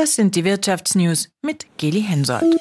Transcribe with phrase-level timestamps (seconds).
[0.00, 2.56] Das sind die Wirtschaftsnews mit Geli Hensoldt.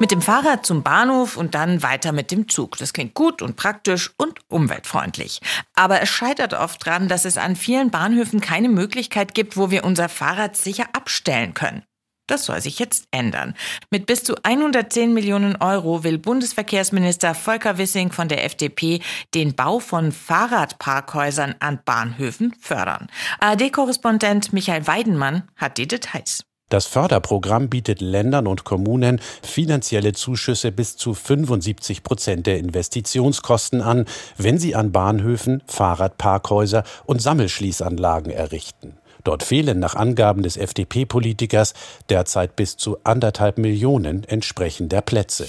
[0.00, 2.78] Mit dem Fahrrad zum Bahnhof und dann weiter mit dem Zug.
[2.78, 5.40] Das klingt gut und praktisch und umweltfreundlich.
[5.76, 9.84] Aber es scheitert oft daran, dass es an vielen Bahnhöfen keine Möglichkeit gibt, wo wir
[9.84, 11.84] unser Fahrrad sicher abstellen können.
[12.32, 13.52] Das soll sich jetzt ändern.
[13.90, 19.02] Mit bis zu 110 Millionen Euro will Bundesverkehrsminister Volker Wissing von der FDP
[19.34, 23.08] den Bau von Fahrradparkhäusern an Bahnhöfen fördern.
[23.40, 26.46] ARD-Korrespondent Michael Weidenmann hat die Details.
[26.70, 34.06] Das Förderprogramm bietet Ländern und Kommunen finanzielle Zuschüsse bis zu 75 Prozent der Investitionskosten an,
[34.38, 38.96] wenn sie an Bahnhöfen Fahrradparkhäuser und Sammelschließanlagen errichten.
[39.24, 41.74] Dort fehlen nach Angaben des FDP-Politikers
[42.08, 45.48] derzeit bis zu anderthalb Millionen entsprechender Plätze.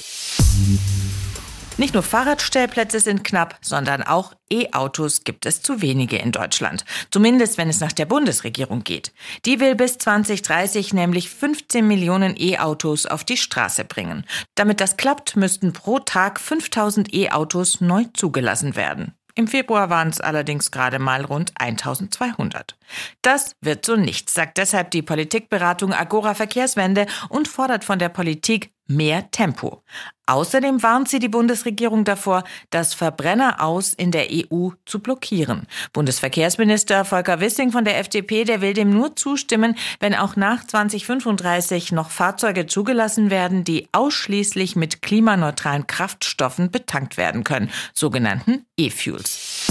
[1.77, 6.85] Nicht nur Fahrradstellplätze sind knapp, sondern auch E-Autos gibt es zu wenige in Deutschland.
[7.09, 9.11] Zumindest wenn es nach der Bundesregierung geht.
[9.45, 14.23] Die will bis 2030 nämlich 15 Millionen E-Autos auf die Straße bringen.
[14.53, 19.13] Damit das klappt, müssten pro Tag 5000 E-Autos neu zugelassen werden.
[19.35, 22.77] Im Februar waren es allerdings gerade mal rund 1200.
[23.23, 28.72] Das wird so nichts, sagt deshalb die Politikberatung Agora Verkehrswende und fordert von der Politik
[28.87, 29.83] mehr Tempo.
[30.25, 35.67] Außerdem warnt sie die Bundesregierung davor, das Verbrenner aus in der EU zu blockieren.
[35.91, 41.91] Bundesverkehrsminister Volker Wissing von der FDP, der will dem nur zustimmen, wenn auch nach 2035
[41.91, 49.67] noch Fahrzeuge zugelassen werden, die ausschließlich mit klimaneutralen Kraftstoffen betankt werden können, sogenannten E-Fuels.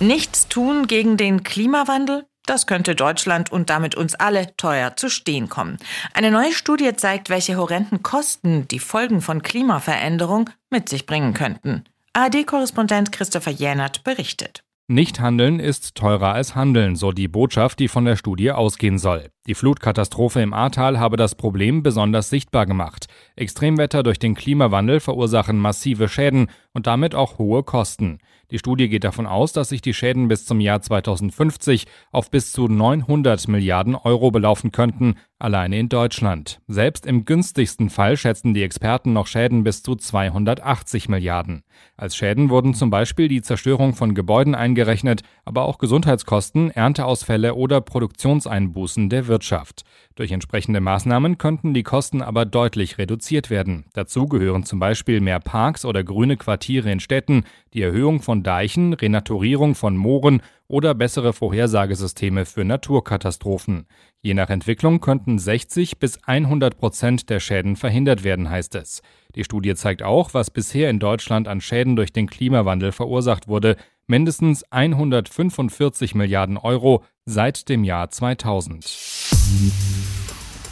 [0.00, 2.26] Nichts tun gegen den Klimawandel?
[2.46, 5.78] Das könnte Deutschland und damit uns alle teuer zu stehen kommen.
[6.14, 11.84] Eine neue Studie zeigt, welche horrenden Kosten die Folgen von Klimaveränderung mit sich bringen könnten.
[12.12, 14.62] ARD-Korrespondent Christopher Jänert berichtet.
[14.88, 19.30] Nicht handeln ist teurer als handeln, so die Botschaft, die von der Studie ausgehen soll.
[19.48, 23.06] Die Flutkatastrophe im Ahrtal habe das Problem besonders sichtbar gemacht.
[23.34, 28.18] Extremwetter durch den Klimawandel verursachen massive Schäden und damit auch hohe Kosten.
[28.50, 32.52] Die Studie geht davon aus, dass sich die Schäden bis zum Jahr 2050 auf bis
[32.52, 36.60] zu 900 Milliarden Euro belaufen könnten, alleine in Deutschland.
[36.68, 41.64] Selbst im günstigsten Fall schätzen die Experten noch Schäden bis zu 280 Milliarden.
[41.96, 47.80] Als Schäden wurden zum Beispiel die Zerstörung von Gebäuden eingerechnet, aber auch Gesundheitskosten, Ernteausfälle oder
[47.80, 49.84] Produktionseinbußen der Wirtschaft.
[50.14, 53.86] Durch entsprechende Maßnahmen könnten die Kosten aber deutlich reduziert werden.
[53.92, 58.92] Dazu gehören zum Beispiel mehr Parks oder grüne Quartiere in Städten, die Erhöhung von Deichen,
[58.92, 63.86] Renaturierung von Mooren oder bessere Vorhersagesysteme für Naturkatastrophen.
[64.20, 69.02] Je nach Entwicklung könnten 60 bis 100 Prozent der Schäden verhindert werden, heißt es.
[69.34, 73.76] Die Studie zeigt auch, was bisher in Deutschland an Schäden durch den Klimawandel verursacht wurde,
[74.06, 79.95] mindestens 145 Milliarden Euro seit dem Jahr 2000.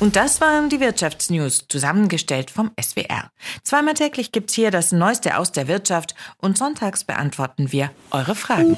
[0.01, 3.31] Und das waren die Wirtschaftsnews, zusammengestellt vom SWR.
[3.63, 8.77] Zweimal täglich gibt's hier das Neueste aus der Wirtschaft und sonntags beantworten wir eure Fragen.